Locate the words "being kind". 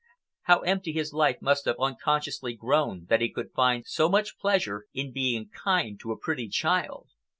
5.11-5.99